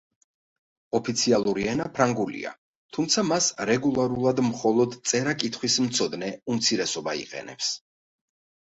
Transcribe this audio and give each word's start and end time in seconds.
ოფიციალური 0.99 1.65
ენა 1.73 1.85
ფრანგულია, 1.97 2.55
თუმცა 2.97 3.25
მას 3.29 3.51
რეგულარულად 3.73 4.43
მხოლოდ 4.49 4.99
წერა-კითხვის 5.13 5.79
მცოდნე 5.89 6.33
უმცირესობა 6.57 7.19
იყენებს. 7.27 7.75